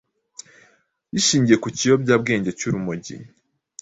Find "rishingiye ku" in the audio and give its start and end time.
1.13-1.67